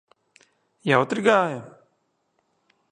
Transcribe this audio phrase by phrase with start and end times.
[0.91, 1.61] Jautri gāja?